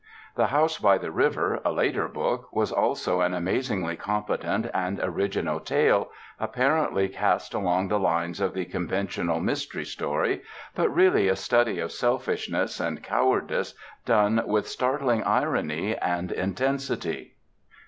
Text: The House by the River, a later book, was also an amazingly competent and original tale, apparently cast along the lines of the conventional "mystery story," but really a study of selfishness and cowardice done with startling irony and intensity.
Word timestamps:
The 0.35 0.47
House 0.47 0.79
by 0.79 0.97
the 0.97 1.11
River, 1.11 1.61
a 1.63 1.71
later 1.71 2.07
book, 2.07 2.49
was 2.51 2.71
also 2.71 3.21
an 3.21 3.35
amazingly 3.35 3.95
competent 3.95 4.65
and 4.73 4.99
original 4.99 5.59
tale, 5.59 6.09
apparently 6.39 7.07
cast 7.07 7.53
along 7.53 7.89
the 7.89 7.99
lines 7.99 8.41
of 8.41 8.55
the 8.55 8.65
conventional 8.65 9.39
"mystery 9.39 9.85
story," 9.85 10.41
but 10.73 10.89
really 10.89 11.27
a 11.27 11.35
study 11.35 11.77
of 11.79 11.91
selfishness 11.91 12.79
and 12.79 13.03
cowardice 13.03 13.75
done 14.03 14.41
with 14.47 14.67
startling 14.67 15.21
irony 15.23 15.95
and 15.95 16.31
intensity. 16.31 17.35